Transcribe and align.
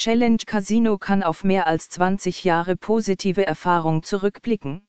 Challenge 0.00 0.38
Casino 0.46 0.96
kann 0.96 1.22
auf 1.22 1.44
mehr 1.44 1.66
als 1.66 1.90
20 1.90 2.42
Jahre 2.42 2.74
positive 2.74 3.46
Erfahrung 3.46 4.02
zurückblicken. 4.02 4.88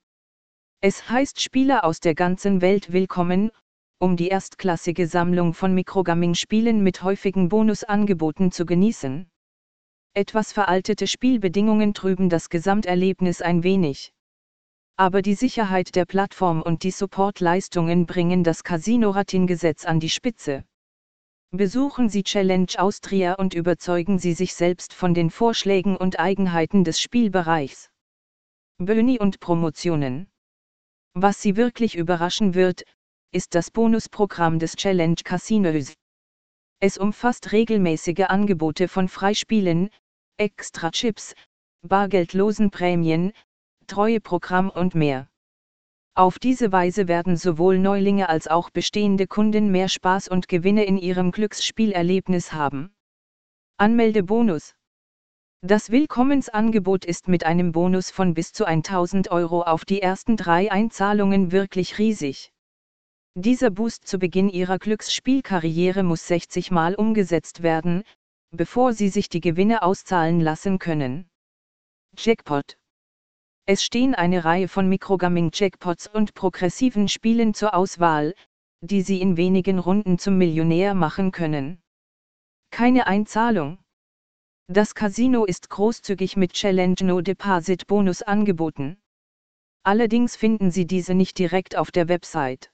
Es 0.80 1.10
heißt 1.10 1.42
Spieler 1.42 1.84
aus 1.84 2.00
der 2.00 2.16
ganzen 2.16 2.62
Welt 2.62 2.94
willkommen, 2.94 3.52
um 4.00 4.16
die 4.16 4.30
erstklassige 4.30 5.08
Sammlung 5.08 5.54
von 5.54 5.74
Mikrogaming-Spielen 5.74 6.82
mit 6.82 7.04
häufigen 7.04 7.50
Bonusangeboten 7.50 8.54
zu 8.54 8.66
genießen. 8.66 9.30
Etwas 10.14 10.54
veraltete 10.54 11.08
Spielbedingungen 11.08 11.94
trüben 11.94 12.30
das 12.30 12.50
Gesamterlebnis 12.50 13.42
ein 13.42 13.64
wenig. 13.64 14.14
Aber 14.96 15.22
die 15.22 15.36
Sicherheit 15.36 15.94
der 15.98 16.06
Plattform 16.06 16.62
und 16.62 16.84
die 16.84 16.92
Supportleistungen 16.92 18.06
bringen 18.06 18.46
das 18.46 18.64
Casino-Rating-Gesetz 18.64 19.84
an 19.84 20.00
die 20.00 20.10
Spitze. 20.10 20.64
Besuchen 21.54 22.08
Sie 22.08 22.24
Challenge 22.24 22.72
Austria 22.78 23.34
und 23.34 23.54
überzeugen 23.54 24.20
Sie 24.20 24.32
sich 24.32 24.54
selbst 24.54 24.94
von 24.94 25.14
den 25.14 25.30
Vorschlägen 25.30 25.98
und 25.98 26.18
Eigenheiten 26.18 26.86
des 26.86 27.02
Spielbereichs. 27.02 27.90
Böni 28.78 29.20
und 29.20 29.42
Promotionen. 29.42 30.32
Was 31.14 31.42
Sie 31.42 31.58
wirklich 31.58 31.98
überraschen 31.98 32.54
wird, 32.54 32.86
ist 33.34 33.54
das 33.54 33.70
Bonusprogramm 33.70 34.60
des 34.60 34.78
Challenge 34.78 35.18
Casinos. 35.26 35.94
Es 36.80 36.98
umfasst 36.98 37.52
regelmäßige 37.52 38.30
Angebote 38.30 38.88
von 38.88 39.10
Freispielen, 39.10 39.90
Extra-Chips, 40.38 41.36
bargeldlosen 41.82 42.72
Prämien, 42.72 43.34
Treueprogramm 43.88 44.70
und 44.70 44.96
mehr. 44.96 45.31
Auf 46.14 46.40
diese 46.40 46.74
Weise 46.74 47.08
werden 47.08 47.38
sowohl 47.38 47.80
Neulinge 47.80 48.28
als 48.28 48.50
auch 48.50 48.70
bestehende 48.70 49.28
Kunden 49.28 49.72
mehr 49.72 49.88
Spaß 49.88 50.28
und 50.28 50.50
Gewinne 50.50 50.84
in 50.84 50.98
ihrem 50.98 51.32
Glücksspielerlebnis 51.32 52.52
haben. 52.52 52.94
Anmeldebonus. 53.78 54.76
Das 55.62 55.90
Willkommensangebot 55.90 57.06
ist 57.06 57.30
mit 57.30 57.46
einem 57.46 57.72
Bonus 57.72 58.12
von 58.12 58.34
bis 58.34 58.52
zu 58.52 58.66
1000 58.66 59.32
Euro 59.32 59.62
auf 59.62 59.86
die 59.86 60.02
ersten 60.02 60.36
drei 60.36 60.70
Einzahlungen 60.70 61.54
wirklich 61.54 61.98
riesig. 61.98 62.52
Dieser 63.36 63.70
Boost 63.70 64.06
zu 64.06 64.20
Beginn 64.20 64.50
Ihrer 64.50 64.80
Glücksspielkarriere 64.80 66.04
muss 66.04 66.28
60 66.28 66.72
Mal 66.72 66.96
umgesetzt 66.96 67.64
werden, 67.64 68.04
bevor 68.50 68.92
Sie 68.92 69.08
sich 69.08 69.30
die 69.30 69.40
Gewinne 69.40 69.82
auszahlen 69.82 70.42
lassen 70.42 70.78
können. 70.78 71.30
Jackpot 72.18 72.76
es 73.72 73.86
stehen 73.86 74.16
eine 74.16 74.44
Reihe 74.44 74.68
von 74.68 74.90
Mikrogaming-Jackpots 74.90 76.08
und 76.08 76.34
progressiven 76.34 77.08
Spielen 77.08 77.54
zur 77.54 77.74
Auswahl, 77.74 78.34
die 78.82 79.02
Sie 79.02 79.22
in 79.22 79.38
wenigen 79.38 79.80
Runden 79.80 80.20
zum 80.20 80.38
Millionär 80.38 80.94
machen 80.94 81.32
können. 81.32 81.82
Keine 82.70 83.08
Einzahlung. 83.08 83.78
Das 84.68 84.94
Casino 84.94 85.46
ist 85.46 85.70
großzügig 85.70 86.36
mit 86.36 86.52
Challenge 86.52 86.98
No 87.02 87.22
Deposit 87.22 87.88
Bonus 87.88 88.22
angeboten. 88.22 88.98
Allerdings 89.84 90.36
finden 90.36 90.72
Sie 90.72 90.86
diese 90.86 91.14
nicht 91.14 91.40
direkt 91.40 91.78
auf 91.78 91.92
der 91.92 92.10
Website. 92.10 92.74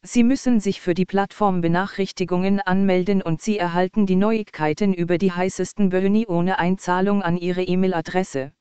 Sie 0.00 0.22
müssen 0.22 0.60
sich 0.60 0.80
für 0.80 0.94
die 0.94 1.04
Plattform-Benachrichtigungen 1.04 2.60
anmelden 2.60 3.20
und 3.20 3.42
Sie 3.42 3.58
erhalten 3.58 4.06
die 4.06 4.16
Neuigkeiten 4.16 4.94
über 4.94 5.18
die 5.18 5.32
heißesten 5.32 5.90
Böni 5.90 6.24
ohne 6.26 6.58
Einzahlung 6.58 7.22
an 7.22 7.36
Ihre 7.36 7.64
E-Mail-Adresse. 7.64 8.55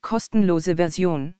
kostenlose 0.02 0.76
Version 0.76 1.35